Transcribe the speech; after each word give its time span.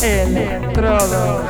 Electrodos. 0.01 1.49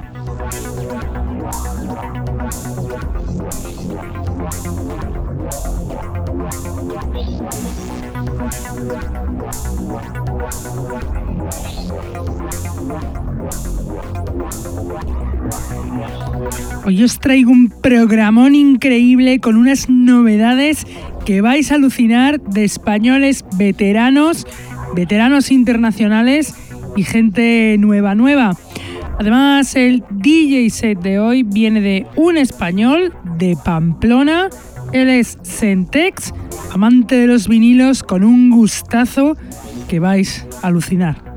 Hoy 16.83 17.03
os 17.03 17.19
traigo 17.19 17.51
un 17.51 17.69
programón 17.69 18.55
increíble 18.55 19.39
con 19.39 19.55
unas 19.55 19.87
novedades 19.87 20.87
que 21.25 21.41
vais 21.41 21.71
a 21.71 21.75
alucinar 21.75 22.41
de 22.41 22.63
españoles 22.63 23.45
veteranos, 23.55 24.47
veteranos 24.95 25.51
internacionales 25.51 26.55
y 26.95 27.03
gente 27.03 27.75
nueva 27.77 28.15
nueva. 28.15 28.57
Además, 29.19 29.75
el 29.75 30.03
DJ 30.09 30.71
set 30.71 30.99
de 30.99 31.19
hoy 31.19 31.43
viene 31.43 31.81
de 31.81 32.07
un 32.15 32.37
español 32.37 33.13
de 33.37 33.55
Pamplona. 33.63 34.49
Él 34.91 35.09
es 35.09 35.37
Sentex, 35.43 36.33
amante 36.73 37.15
de 37.15 37.27
los 37.27 37.47
vinilos 37.47 38.01
con 38.01 38.23
un 38.23 38.49
gustazo 38.49 39.37
que 39.87 39.99
vais 39.99 40.47
a 40.63 40.67
alucinar. 40.67 41.31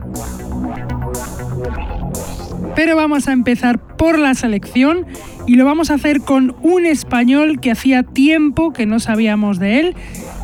Pero 2.75 2.97
vamos 2.97 3.29
a 3.29 3.33
empezar 3.33 3.79
por 3.97 4.19
la 4.19 4.35
selección 4.35 5.07
y 5.47 5.57
lo 5.57 5.65
vamos 5.65 5.91
a 5.91 5.95
hacer 5.95 6.21
con 6.21 6.55
un 6.63 6.87
español 6.87 7.61
que 7.61 7.71
hacía 7.71 8.03
tiempo 8.03 8.73
que 8.73 8.87
no 8.87 9.01
sabíamos 9.01 9.59
de 9.59 9.81
él 9.81 9.95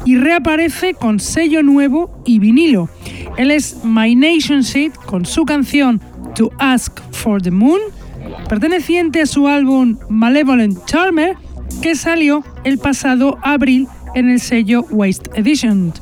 y 0.05 0.17
reaparece 0.17 0.95
con 0.95 1.21
sello 1.21 1.63
nuevo 1.63 2.23
y 2.25 2.39
vinilo. 2.39 2.89
Él 3.37 3.51
es 3.51 3.85
My 3.85 4.15
Nation 4.15 4.63
Seed 4.63 4.93
con 4.93 5.25
su 5.25 5.45
canción 5.45 6.01
To 6.35 6.51
Ask 6.59 7.01
for 7.13 7.41
the 7.41 7.51
Moon, 7.51 7.81
perteneciente 8.49 9.23
a 9.23 9.27
su 9.27 9.49
álbum 9.49 9.99
Malevolent 10.09 10.85
Charmer, 10.87 11.37
que 11.83 11.95
salió 11.95 12.45
el 12.65 12.79
pasado 12.79 13.39
abril 13.43 13.89
en 14.15 14.29
el 14.29 14.41
sello 14.41 14.85
Waste 14.91 15.31
Edition. 15.35 15.93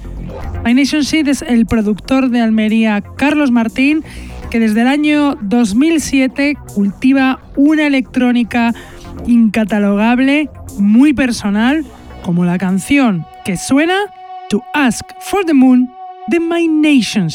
My 0.64 0.75
Nation 0.75 1.04
Seed 1.04 1.28
es 1.28 1.42
el 1.42 1.66
productor 1.66 2.31
de 2.31 2.41
Almería 2.41 3.03
Carlos 3.16 3.50
Martín 3.50 4.04
que 4.50 4.60
desde 4.60 4.82
el 4.82 4.88
año 4.88 5.36
2007 5.42 6.56
cultiva 6.75 7.41
una 7.56 7.86
electrónica 7.86 8.75
incatalogable, 9.26 10.48
muy 10.78 11.12
personal, 11.12 11.84
como 12.22 12.44
la 12.44 12.58
canción 12.58 13.26
que 13.44 13.56
suena 13.56 13.97
To 14.50 14.62
Ask 14.75 15.04
for 15.20 15.44
the 15.44 15.54
Moon 15.54 15.91
de 16.28 16.41
My 16.41 16.69
Nation. 16.69 17.28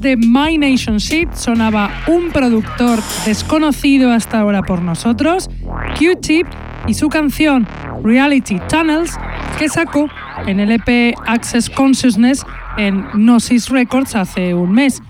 De 0.00 0.16
My 0.16 0.56
Nation 0.56 0.96
Shit 0.96 1.32
sonaba 1.34 1.90
un 2.06 2.30
productor 2.30 3.00
desconocido 3.26 4.10
hasta 4.10 4.40
ahora 4.40 4.62
por 4.62 4.80
nosotros, 4.80 5.50
Q-Tip, 5.98 6.46
y 6.86 6.94
su 6.94 7.08
canción 7.08 7.66
Reality 8.02 8.58
Tunnels, 8.68 9.18
que 9.58 9.68
sacó 9.68 10.08
en 10.46 10.58
el 10.60 10.72
EP 10.72 11.14
Access 11.26 11.68
Consciousness 11.68 12.44
en 12.78 13.04
Gnosis 13.12 13.68
Records 13.68 14.14
hace 14.16 14.54
un 14.54 14.72
mes. 14.72 15.02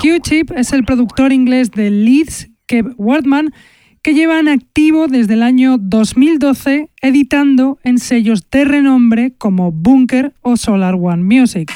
Q-Tip 0.00 0.52
es 0.52 0.72
el 0.72 0.84
productor 0.84 1.32
inglés 1.32 1.70
de 1.70 1.90
Leeds, 1.90 2.48
Kev 2.66 2.94
Wardman, 2.96 3.52
que 4.02 4.14
lleva 4.14 4.40
en 4.40 4.48
activo 4.48 5.06
desde 5.08 5.34
el 5.34 5.42
año 5.42 5.76
2012 5.78 6.90
editando 7.02 7.78
en 7.84 7.98
sellos 7.98 8.48
de 8.50 8.64
renombre 8.64 9.34
como 9.36 9.70
Bunker 9.70 10.34
o 10.40 10.56
Solar 10.56 10.94
One 10.94 11.22
Music. 11.22 11.70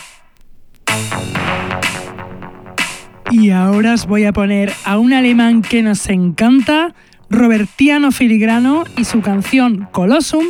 Y 3.46 3.52
ahora 3.52 3.94
os 3.94 4.08
voy 4.08 4.24
a 4.24 4.32
poner 4.32 4.72
a 4.84 4.98
un 4.98 5.12
alemán 5.12 5.62
que 5.62 5.80
nos 5.80 6.08
encanta, 6.08 6.96
Robertiano 7.30 8.10
Filigrano, 8.10 8.82
y 8.96 9.04
su 9.04 9.20
canción 9.20 9.86
Colossum, 9.92 10.46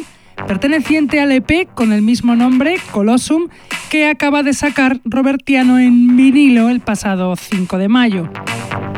perteneciente 0.48 1.20
al 1.20 1.30
EP 1.30 1.68
con 1.74 1.92
el 1.92 2.00
mismo 2.00 2.36
nombre, 2.36 2.78
Colossum, 2.92 3.48
que 3.90 4.08
acaba 4.08 4.42
de 4.42 4.54
sacar 4.54 4.98
Robertiano 5.04 5.78
en 5.78 6.16
vinilo 6.16 6.70
el 6.70 6.80
pasado 6.80 7.36
5 7.36 7.76
de 7.76 7.88
mayo. 7.88 8.30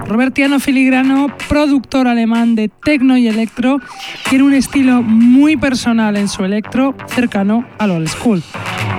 Robertiano 0.06 0.60
Filigrano, 0.60 1.26
productor 1.48 2.06
alemán 2.06 2.54
de 2.54 2.68
techno 2.68 3.18
y 3.18 3.26
electro, 3.26 3.80
tiene 4.30 4.44
un 4.44 4.54
estilo 4.54 5.02
muy 5.02 5.56
personal 5.56 6.16
en 6.16 6.28
su 6.28 6.44
electro, 6.44 6.94
cercano 7.08 7.66
al 7.78 7.90
old 7.90 8.06
school. 8.06 8.44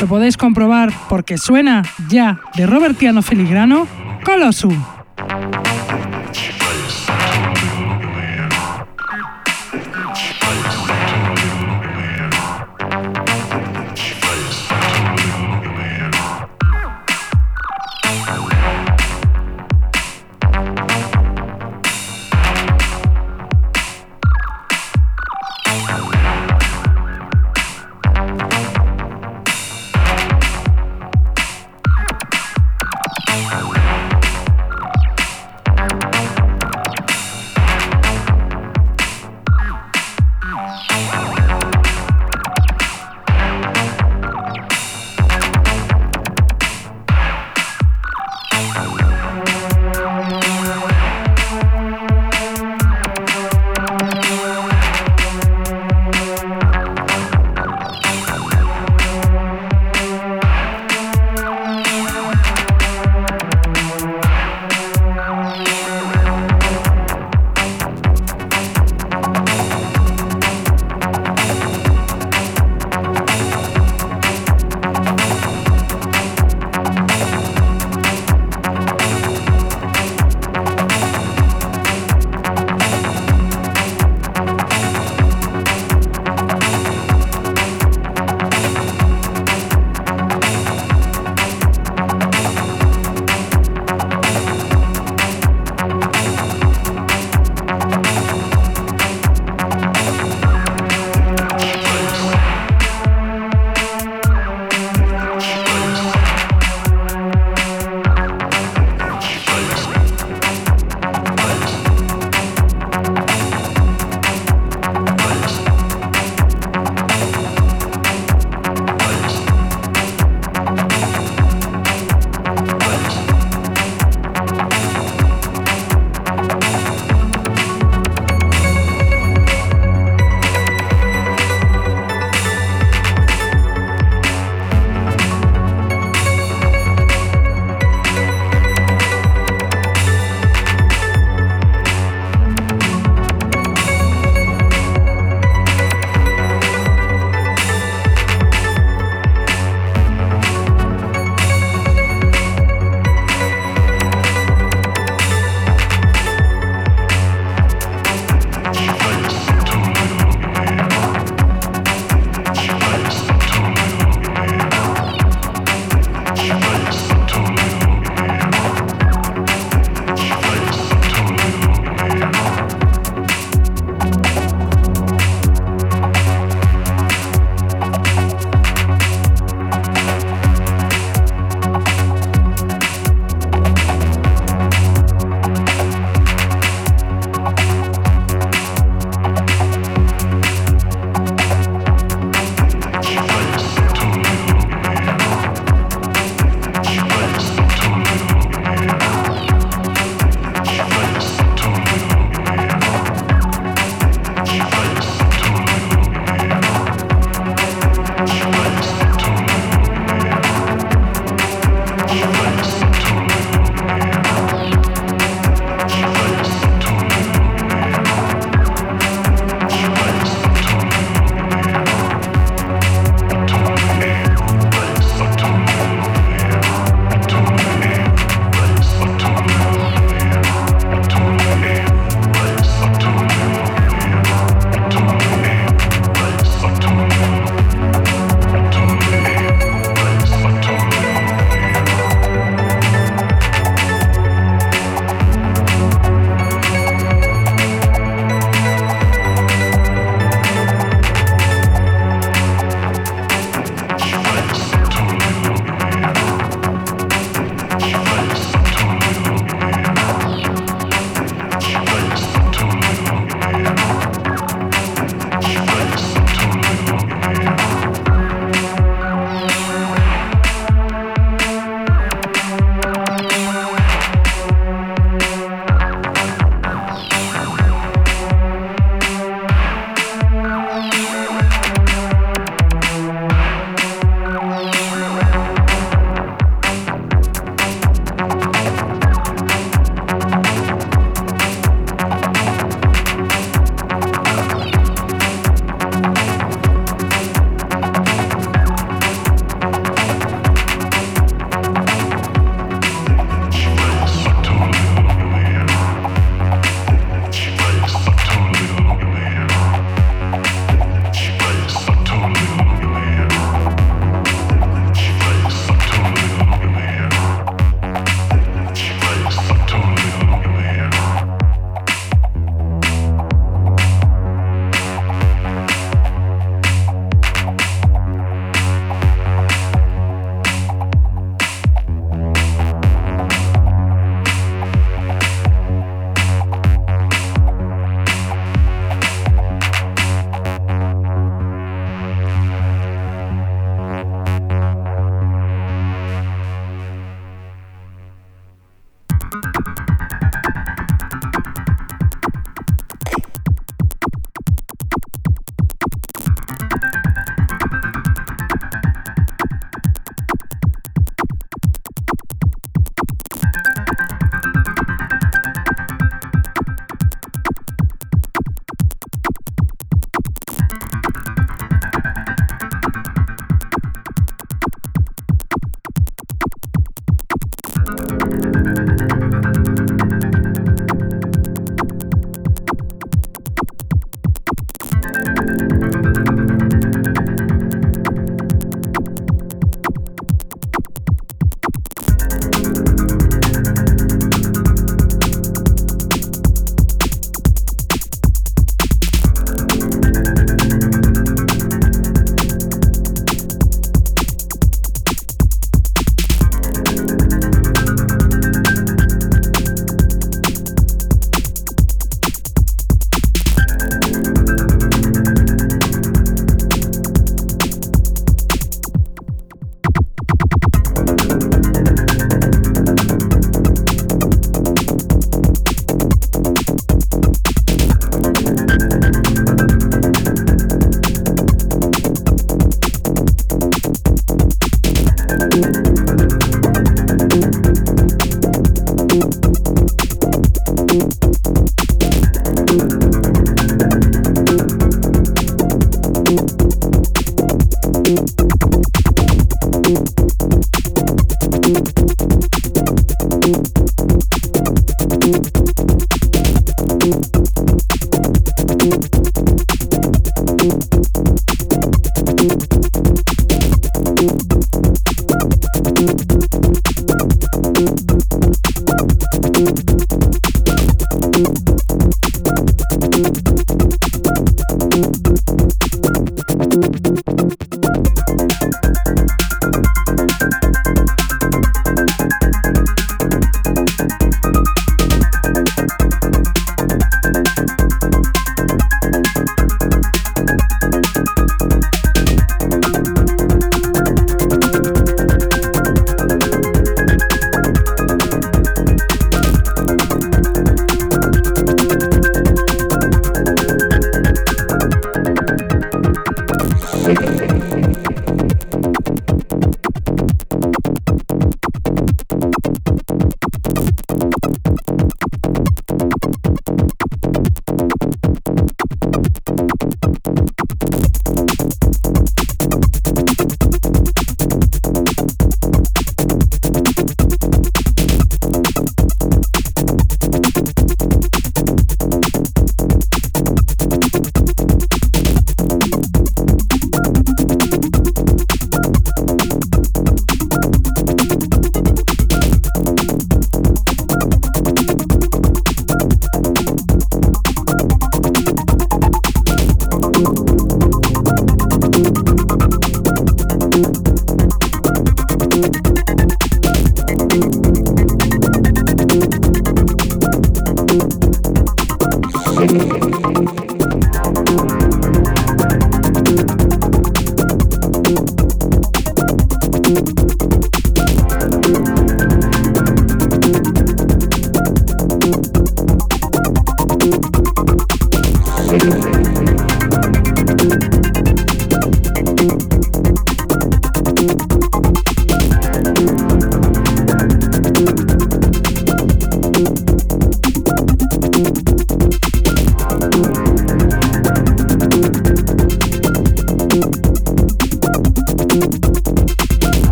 Lo 0.00 0.08
podéis 0.08 0.36
comprobar 0.36 0.92
porque 1.08 1.38
suena 1.38 1.82
ya 2.08 2.40
de 2.56 2.66
Robertiano 2.66 3.22
Filigrano 3.22 3.86
Colosso. 4.24 4.99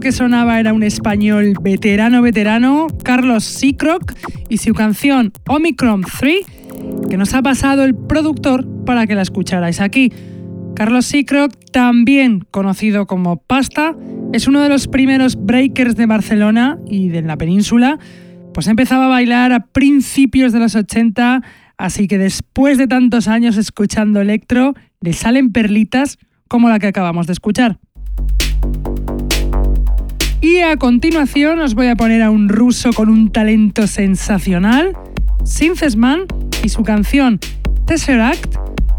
Que 0.00 0.12
sonaba 0.12 0.60
era 0.60 0.72
un 0.72 0.82
español 0.82 1.54
veterano, 1.62 2.20
veterano, 2.20 2.88
Carlos 3.04 3.44
Seacrock, 3.44 4.12
y 4.48 4.58
su 4.58 4.74
canción 4.74 5.32
Omicron 5.48 6.02
3, 6.02 6.44
que 7.08 7.16
nos 7.16 7.32
ha 7.32 7.42
pasado 7.42 7.84
el 7.84 7.94
productor 7.94 8.66
para 8.84 9.06
que 9.06 9.14
la 9.14 9.22
escucharais 9.22 9.80
aquí. 9.80 10.12
Carlos 10.74 11.06
Seacrock, 11.06 11.52
también 11.70 12.44
conocido 12.50 13.06
como 13.06 13.36
Pasta, 13.36 13.94
es 14.32 14.48
uno 14.48 14.60
de 14.60 14.68
los 14.68 14.88
primeros 14.88 15.36
breakers 15.36 15.96
de 15.96 16.06
Barcelona 16.06 16.78
y 16.86 17.08
de 17.08 17.22
la 17.22 17.36
península, 17.36 17.98
pues 18.52 18.66
empezaba 18.66 19.06
a 19.06 19.08
bailar 19.08 19.52
a 19.52 19.60
principios 19.60 20.52
de 20.52 20.58
los 20.58 20.74
80, 20.74 21.42
así 21.78 22.08
que 22.08 22.18
después 22.18 22.78
de 22.78 22.88
tantos 22.88 23.28
años 23.28 23.56
escuchando 23.56 24.20
electro, 24.20 24.74
le 25.00 25.12
salen 25.12 25.52
perlitas 25.52 26.18
como 26.48 26.68
la 26.68 26.78
que 26.78 26.88
acabamos 26.88 27.26
de 27.26 27.32
escuchar. 27.32 27.78
Y 30.44 30.58
a 30.58 30.76
continuación 30.76 31.60
os 31.60 31.74
voy 31.74 31.86
a 31.86 31.96
poner 31.96 32.20
a 32.20 32.30
un 32.30 32.50
ruso 32.50 32.92
con 32.92 33.08
un 33.08 33.30
talento 33.30 33.86
sensacional, 33.86 34.92
Synthesman, 35.42 36.26
y 36.62 36.68
su 36.68 36.82
canción 36.82 37.40
Tesseract, 37.86 38.54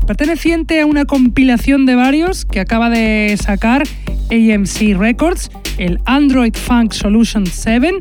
perteneciente 0.08 0.82
a 0.82 0.88
una 0.88 1.06
compilación 1.06 1.86
de 1.86 1.94
varios 1.94 2.46
que 2.46 2.60
acaba 2.60 2.90
de 2.90 3.38
sacar 3.40 3.84
AMC 4.32 4.98
Records, 4.98 5.52
el 5.78 6.00
Android 6.06 6.56
Funk 6.56 6.94
Solution 6.94 7.46
7, 7.46 7.92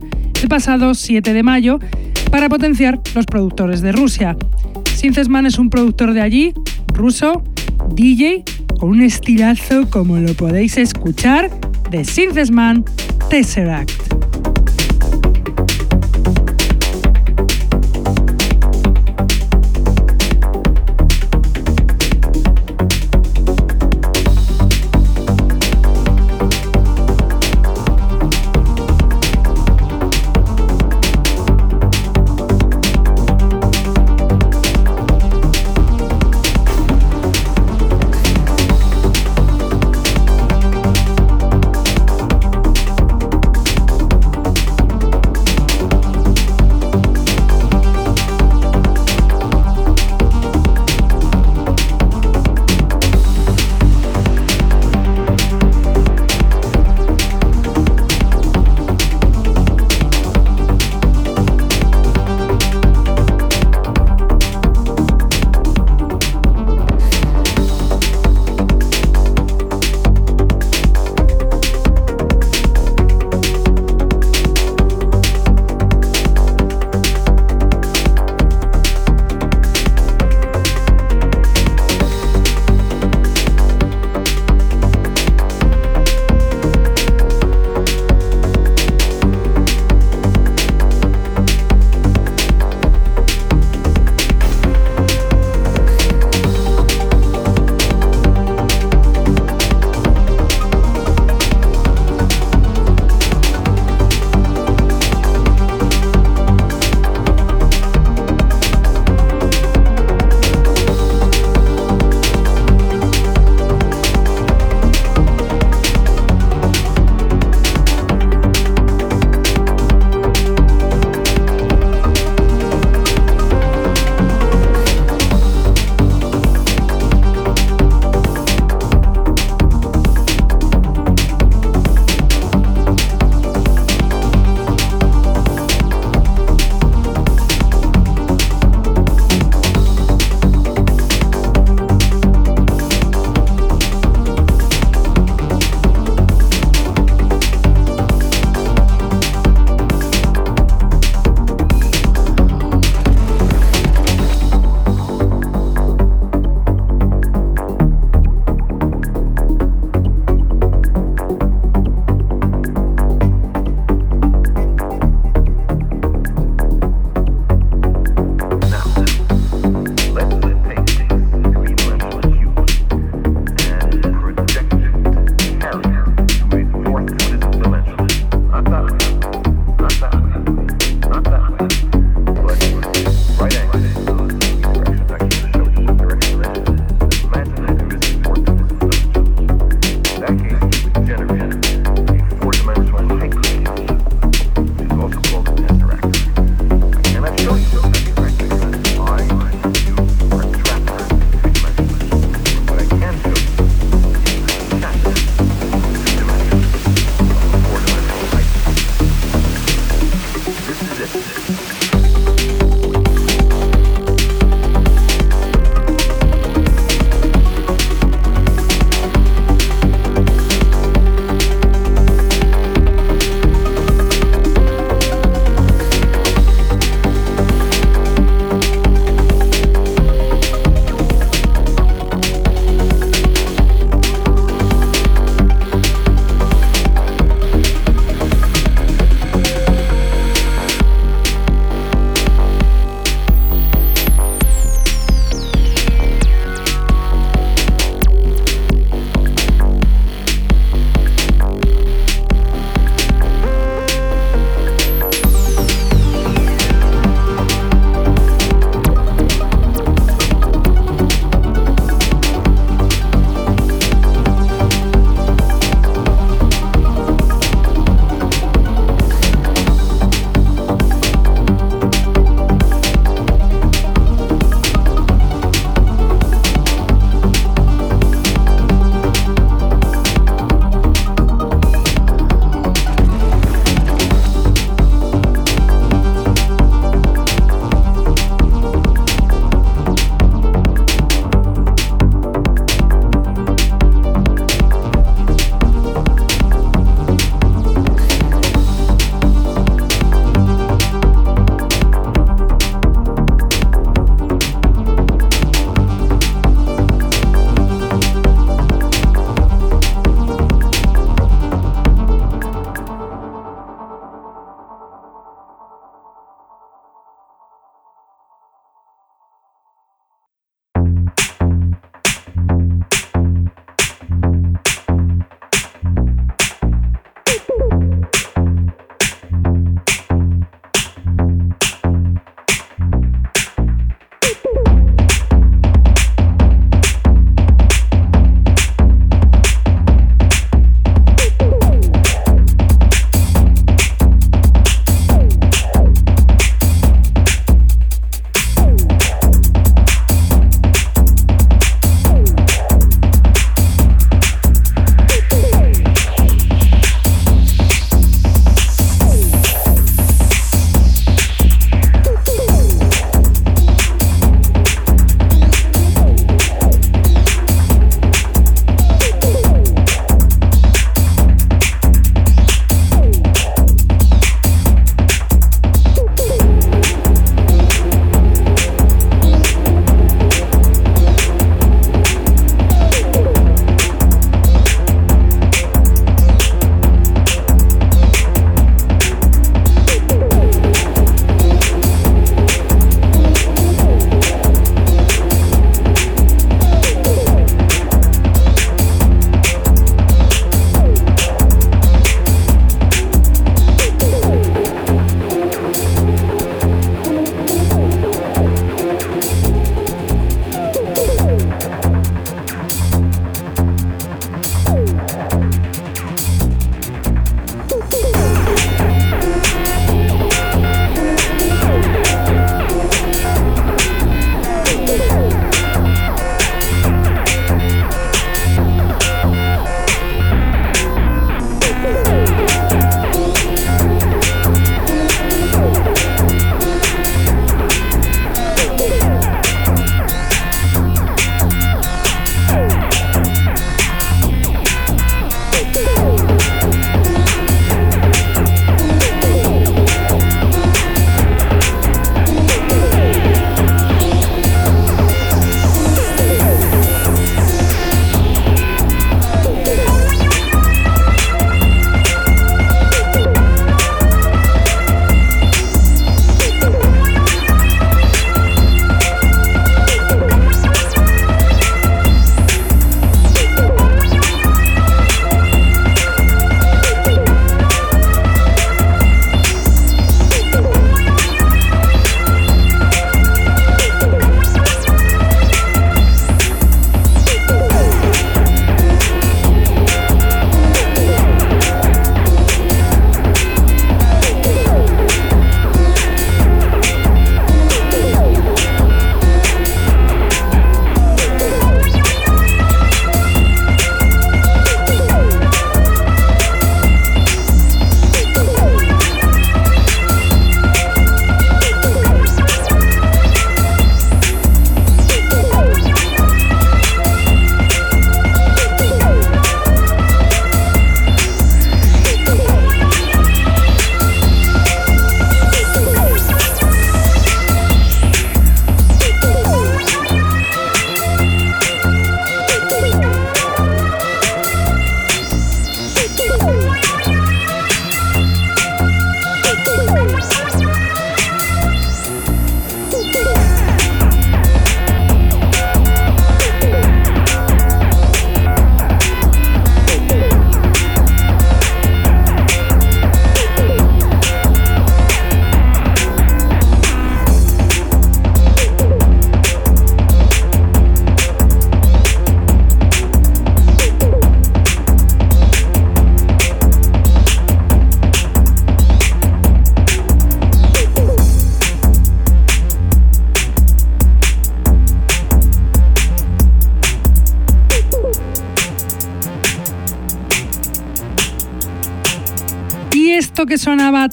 el 0.40 0.48
pasado 0.48 0.94
7 0.94 1.34
de 1.34 1.42
mayo, 1.42 1.80
para 2.30 2.48
potenciar 2.48 2.98
los 3.14 3.26
productores 3.26 3.82
de 3.82 3.92
Rusia. 3.92 4.38
Synthesman 4.94 5.44
es 5.44 5.58
un 5.58 5.68
productor 5.68 6.14
de 6.14 6.22
allí, 6.22 6.54
ruso, 6.94 7.44
DJ, 7.94 8.42
con 8.80 8.88
un 8.88 9.02
estilazo 9.02 9.90
como 9.90 10.16
lo 10.16 10.32
podéis 10.32 10.78
escuchar, 10.78 11.50
de 11.90 12.04
Synthesman 12.04 12.84
Tesseract. 13.28 14.53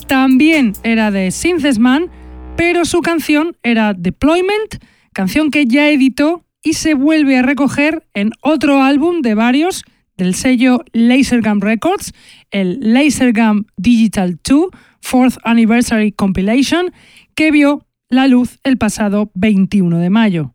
También 0.07 0.73
era 0.84 1.09
de 1.09 1.32
Synthesman, 1.32 2.09
pero 2.55 2.86
su 2.86 3.01
canción 3.01 3.57
era 3.63 3.93
Deployment, 3.93 4.84
canción 5.11 5.49
que 5.49 5.65
ya 5.65 5.89
editó 5.89 6.45
y 6.61 6.73
se 6.73 6.93
vuelve 6.93 7.38
a 7.38 7.41
recoger 7.41 8.05
en 8.13 8.32
otro 8.41 8.84
álbum 8.84 9.21
de 9.21 9.34
varios 9.34 9.84
del 10.17 10.36
sello 10.36 10.84
Lasergum 10.93 11.61
Records, 11.61 12.13
el 12.51 12.77
Lasergum 12.93 13.63
Digital 13.75 14.39
2 14.47 14.67
Fourth 15.01 15.38
Anniversary 15.43 16.11
Compilation, 16.11 16.91
que 17.34 17.49
vio 17.49 17.88
la 18.09 18.27
luz 18.27 18.59
el 18.63 18.77
pasado 18.77 19.32
21 19.34 19.97
de 19.97 20.09
mayo. 20.11 20.53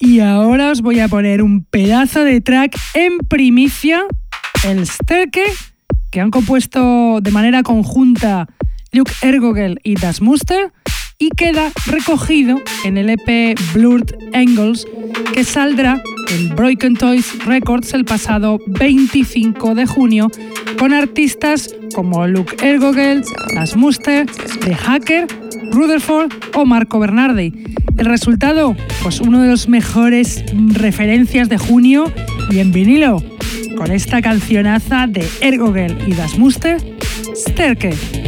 Y 0.00 0.20
ahora 0.20 0.70
os 0.70 0.80
voy 0.80 1.00
a 1.00 1.08
poner 1.08 1.42
un 1.42 1.64
pedazo 1.64 2.24
de 2.24 2.40
track 2.40 2.74
en 2.94 3.18
primicia, 3.18 4.04
el 4.64 4.86
Sterke, 4.86 5.44
que 6.10 6.20
han 6.20 6.30
compuesto 6.30 7.20
de 7.20 7.30
manera 7.30 7.62
conjunta 7.62 8.48
Luke 8.92 9.12
Ergogel 9.22 9.80
y 9.82 9.94
Das 9.94 10.20
Muster, 10.20 10.72
y 11.18 11.30
queda 11.30 11.72
recogido 11.86 12.60
en 12.84 12.96
el 12.96 13.10
EP 13.10 13.58
Blurred 13.74 14.14
Angles 14.34 14.86
que 15.34 15.42
saldrá 15.42 16.00
en 16.30 16.54
Broken 16.54 16.94
Toys 16.94 17.44
Records 17.44 17.92
el 17.92 18.04
pasado 18.04 18.60
25 18.66 19.74
de 19.74 19.86
junio 19.86 20.30
con 20.78 20.92
artistas 20.92 21.74
como 21.92 22.26
Luke 22.28 22.56
Ergogel, 22.64 23.24
Das 23.52 23.76
Muster, 23.76 24.26
The 24.60 24.74
Hacker, 24.74 25.26
Rutherford 25.72 26.30
o 26.54 26.64
Marco 26.64 27.00
Bernardi. 27.00 27.52
El 27.96 28.06
resultado, 28.06 28.76
pues 29.02 29.20
uno 29.20 29.42
de 29.42 29.48
los 29.48 29.68
mejores 29.68 30.44
referencias 30.68 31.48
de 31.48 31.58
junio 31.58 32.12
y 32.48 32.60
en 32.60 32.70
vinilo, 32.70 33.20
con 33.78 33.92
esta 33.92 34.20
cancionaza 34.20 35.06
de 35.06 35.24
Ergogel 35.40 35.96
y 36.04 36.12
Das 36.12 36.36
Muster, 36.36 36.78
Sterke. 37.32 38.27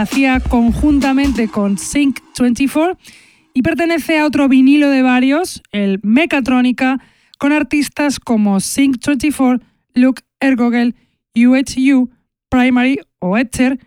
Hacía 0.00 0.40
conjuntamente 0.40 1.48
con 1.48 1.78
Sync 1.78 2.20
24 2.38 2.98
y 3.54 3.62
pertenece 3.62 4.18
a 4.18 4.26
otro 4.26 4.48
vinilo 4.48 4.90
de 4.90 5.02
varios, 5.02 5.62
el 5.72 6.00
Mechatronica, 6.02 7.00
con 7.38 7.52
artistas 7.52 8.20
como 8.20 8.60
Sync 8.60 9.04
24, 9.04 9.66
Luke 9.94 10.22
Ergogel, 10.40 10.94
UHU, 11.34 12.10
Primary 12.48 12.98
o 13.18 13.36
Etcher, 13.38 13.78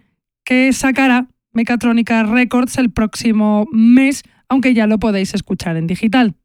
que 0.44 0.74
sacará 0.74 1.28
Mechatronica 1.54 2.24
Records 2.24 2.78
el 2.78 2.92
próximo 2.92 3.66
mes, 3.72 4.24
aunque 4.48 4.74
ya 4.74 4.88
lo 4.88 5.00
podéis 5.00 5.34
escuchar 5.34 5.78
en 5.78 5.88
digital. 5.88 6.36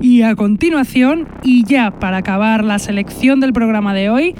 Y 0.00 0.22
a 0.22 0.34
continuación, 0.36 1.26
y 1.42 1.64
ya 1.64 1.98
para 1.98 2.18
acabar 2.18 2.64
la 2.64 2.78
selección 2.78 3.40
del 3.40 3.52
programa 3.52 3.92
de 3.92 4.10
hoy, 4.10 4.34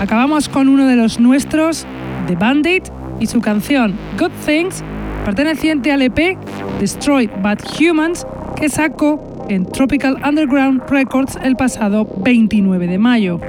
acabamos 0.00 0.48
con 0.48 0.68
uno 0.68 0.86
de 0.86 0.96
los 0.96 1.20
nuestros, 1.20 1.86
The 2.30 2.36
Bandit, 2.36 2.84
y 3.18 3.26
su 3.26 3.40
canción 3.40 3.92
Good 4.16 4.30
Things, 4.46 4.84
perteneciente 5.24 5.90
al 5.90 6.00
EP 6.02 6.38
Destroyed 6.78 7.28
But 7.42 7.58
Humans, 7.76 8.24
que 8.54 8.68
sacó 8.68 9.46
en 9.48 9.66
Tropical 9.66 10.16
Underground 10.24 10.82
Records 10.88 11.36
el 11.42 11.56
pasado 11.56 12.06
29 12.18 12.86
de 12.86 12.98
mayo. 12.98 13.40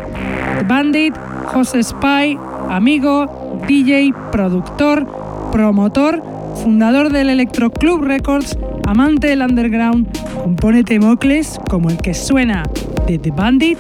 The 0.57 0.63
Bandit, 0.63 1.13
José 1.45 1.83
Spy, 1.83 2.39
amigo, 2.71 3.61
DJ, 3.67 4.15
productor, 4.31 5.05
promotor, 5.51 6.23
fundador 6.63 7.11
del 7.11 7.29
Electro 7.29 7.69
Club 7.69 8.03
Records, 8.03 8.57
amante 8.87 9.27
del 9.27 9.43
underground, 9.43 10.07
compone 10.43 10.83
temocles 10.83 11.59
como 11.69 11.91
el 11.91 11.97
que 11.97 12.15
suena 12.15 12.63
de 13.05 13.19
The 13.19 13.29
Bandit, 13.29 13.77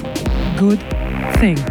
Good 0.59 0.77
Things. 1.39 1.70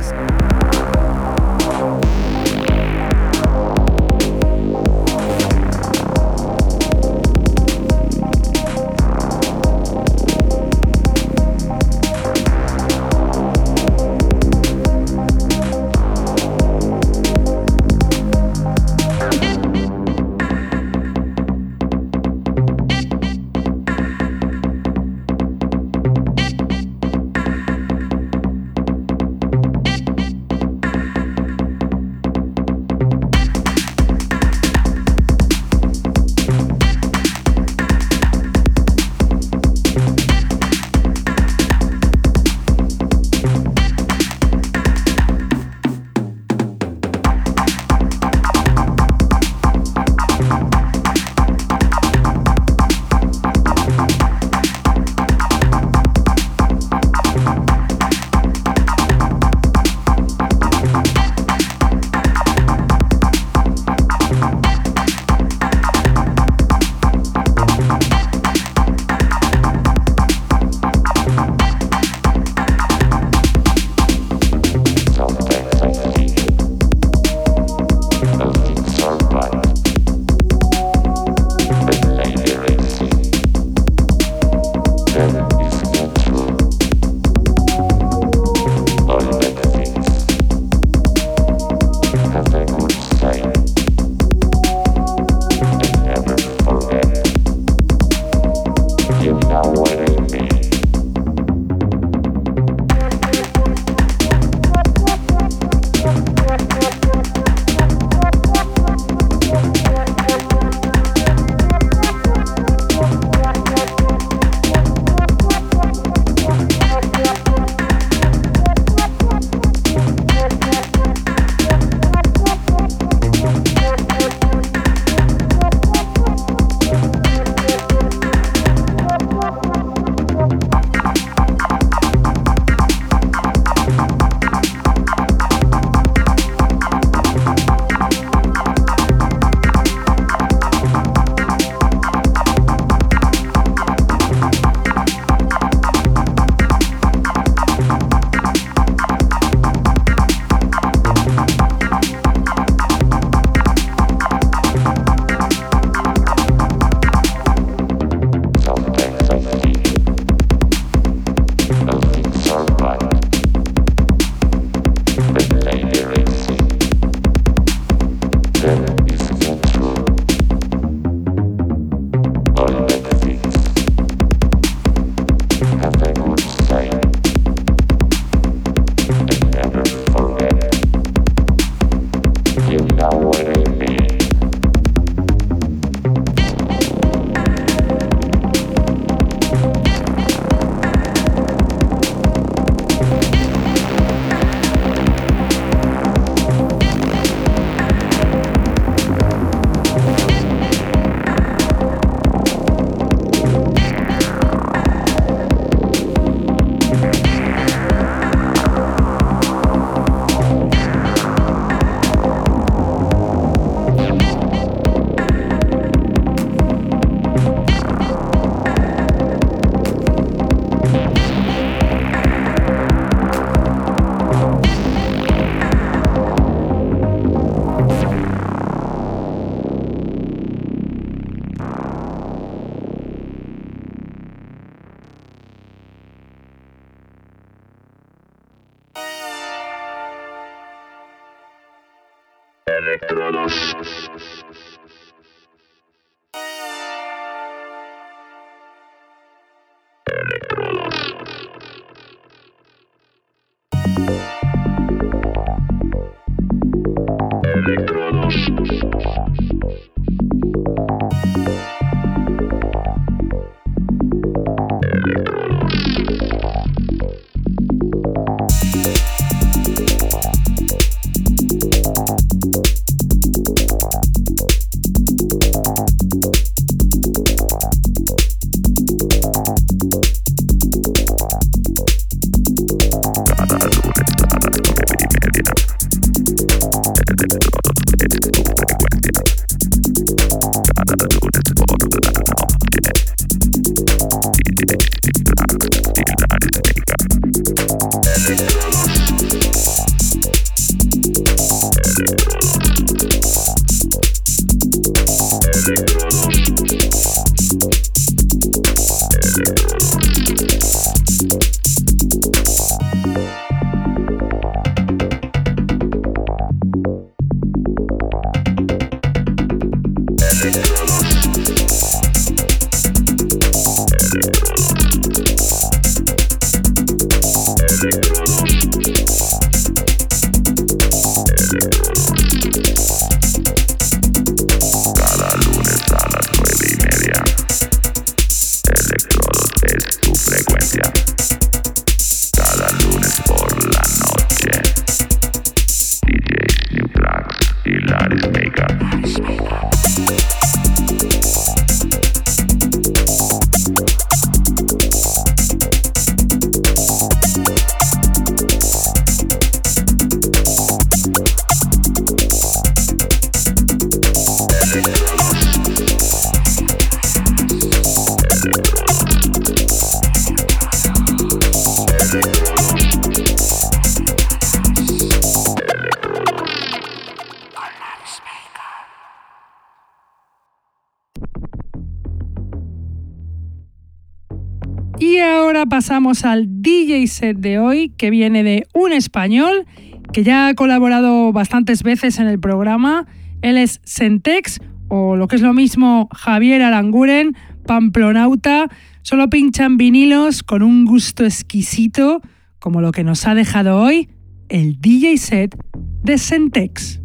De 387.20 387.58
hoy, 387.58 387.92
que 387.96 388.10
viene 388.10 388.42
de 388.42 388.66
un 388.74 388.92
español 388.92 389.66
que 390.12 390.24
ya 390.24 390.48
ha 390.48 390.54
colaborado 390.54 391.32
bastantes 391.32 391.82
veces 391.82 392.18
en 392.18 392.26
el 392.26 392.40
programa. 392.40 393.06
Él 393.42 393.56
es 393.56 393.80
Sentex, 393.84 394.58
o 394.88 395.16
lo 395.16 395.28
que 395.28 395.36
es 395.36 395.42
lo 395.42 395.52
mismo, 395.52 396.08
Javier 396.12 396.62
Aranguren, 396.62 397.36
Pamplonauta. 397.66 398.68
Solo 399.02 399.30
pinchan 399.30 399.76
vinilos 399.76 400.42
con 400.42 400.62
un 400.62 400.84
gusto 400.84 401.24
exquisito, 401.24 402.20
como 402.58 402.80
lo 402.80 402.92
que 402.92 403.04
nos 403.04 403.26
ha 403.26 403.34
dejado 403.34 403.80
hoy 403.80 404.08
el 404.50 404.80
DJ 404.80 405.16
set 405.16 405.56
de 406.02 406.18
Sentex. 406.18 406.99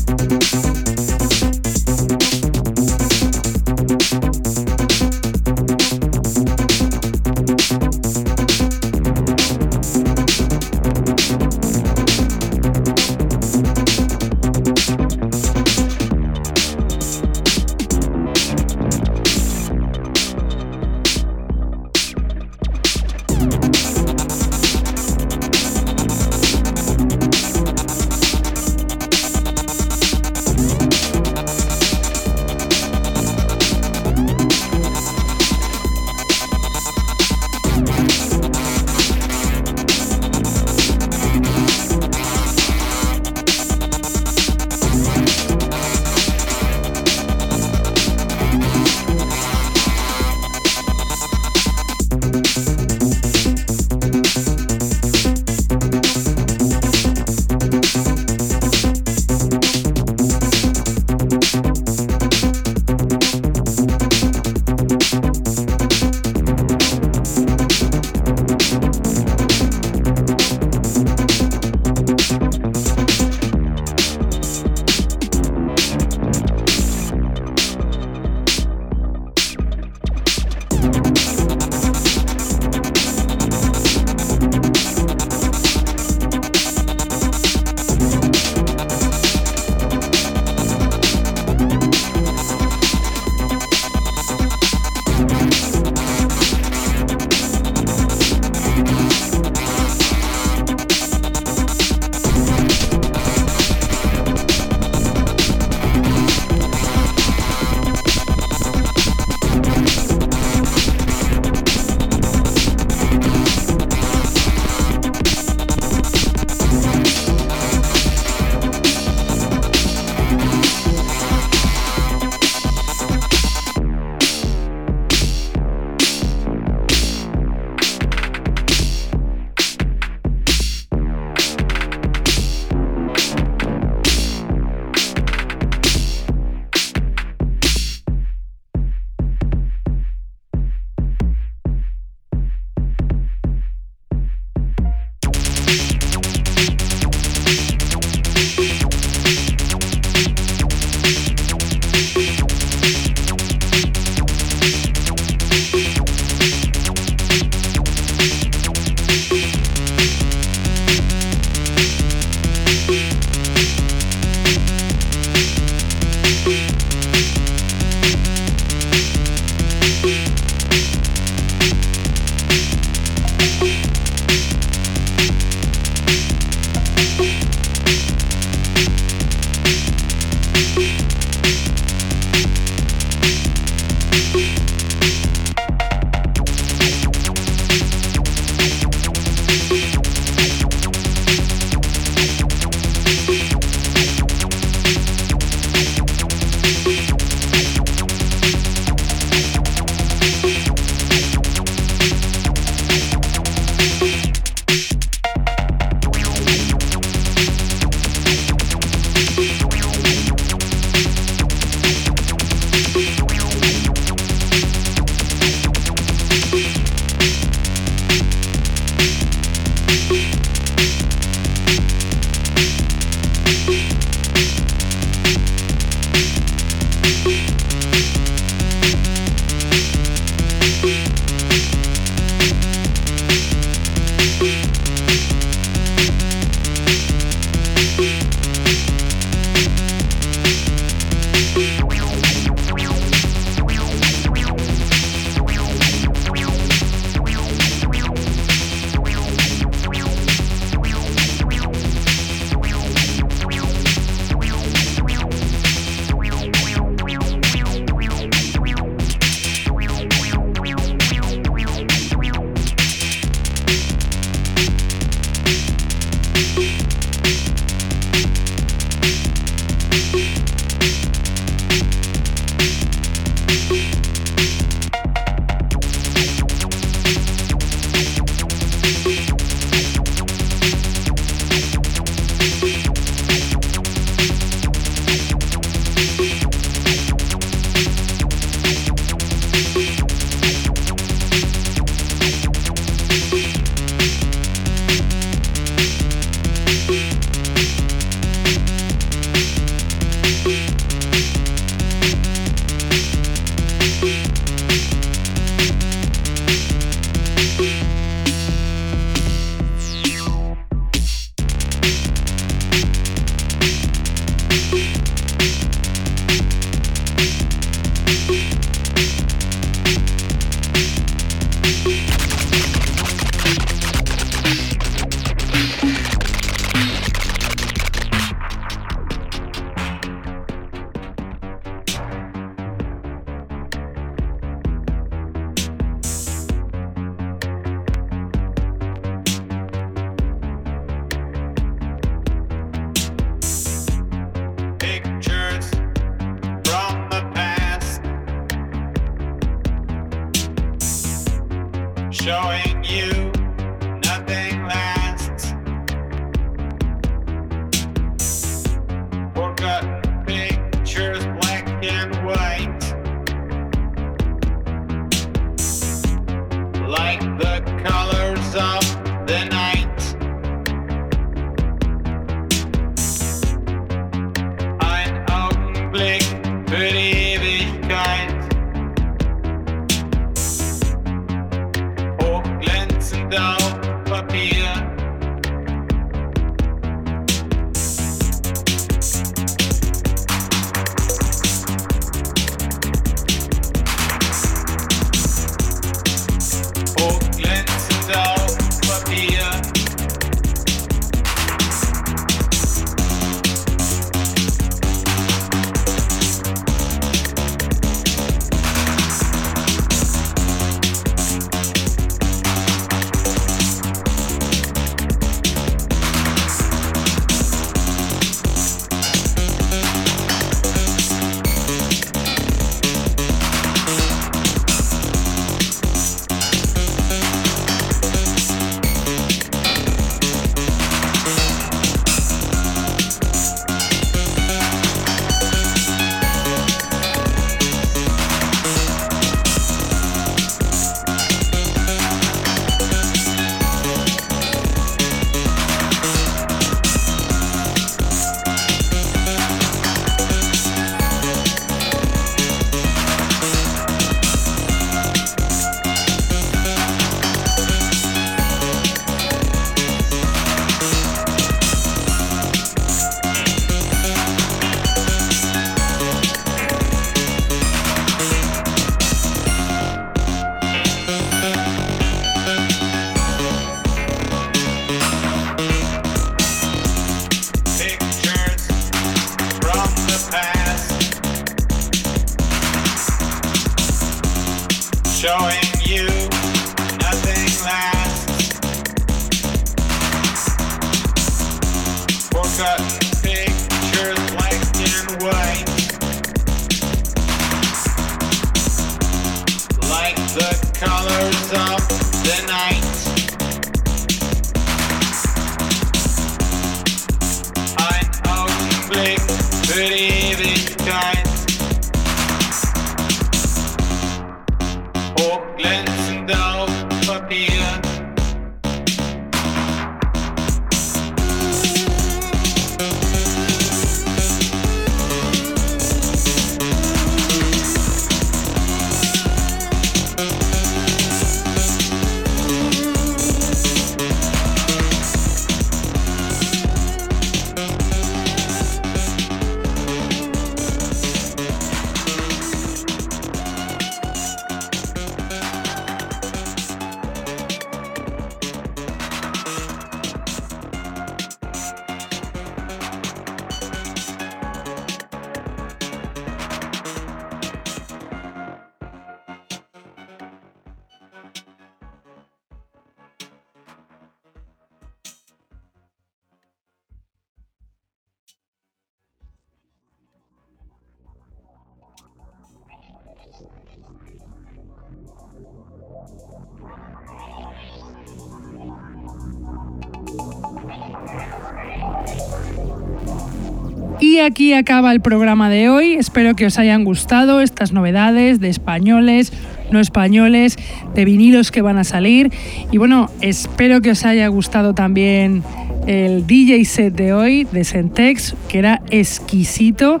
Aquí 584.40 584.54
acaba 584.54 584.90
el 584.92 585.02
programa 585.02 585.50
de 585.50 585.68
hoy. 585.68 585.96
Espero 585.96 586.34
que 586.34 586.46
os 586.46 586.58
hayan 586.58 586.82
gustado 586.82 587.42
estas 587.42 587.72
novedades 587.72 588.40
de 588.40 588.48
españoles, 588.48 589.34
no 589.70 589.80
españoles, 589.80 590.56
de 590.94 591.04
vinilos 591.04 591.50
que 591.50 591.60
van 591.60 591.76
a 591.76 591.84
salir. 591.84 592.32
Y 592.72 592.78
bueno, 592.78 593.10
espero 593.20 593.82
que 593.82 593.90
os 593.90 594.02
haya 594.06 594.26
gustado 594.28 594.72
también 594.72 595.42
el 595.86 596.26
DJ 596.26 596.64
set 596.64 596.94
de 596.94 597.12
hoy 597.12 597.46
de 597.52 597.64
Sentex, 597.64 598.34
que 598.48 598.60
era 598.60 598.80
exquisito. 598.88 600.00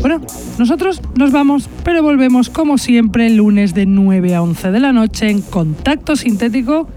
Bueno, 0.00 0.20
nosotros 0.58 1.00
nos 1.14 1.30
vamos, 1.30 1.70
pero 1.84 2.02
volvemos 2.02 2.50
como 2.50 2.78
siempre 2.78 3.28
el 3.28 3.36
lunes 3.36 3.74
de 3.74 3.86
9 3.86 4.34
a 4.34 4.42
11 4.42 4.72
de 4.72 4.80
la 4.80 4.92
noche 4.92 5.30
en 5.30 5.40
Contacto 5.40 6.16
Sintético 6.16 6.88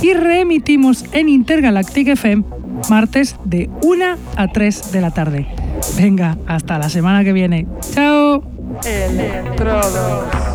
y 0.00 0.14
reemitimos 0.14 1.04
en 1.12 1.28
Intergalactic 1.28 2.08
FM 2.08 2.42
martes 2.88 3.36
de 3.44 3.68
1 3.82 4.04
a 4.36 4.48
3 4.48 4.92
de 4.92 5.00
la 5.02 5.10
tarde. 5.10 5.65
Venga, 5.96 6.36
hasta 6.46 6.78
la 6.78 6.88
semana 6.88 7.24
que 7.24 7.32
viene. 7.32 7.66
Chao. 7.94 8.42
Electrodos. 8.84 10.45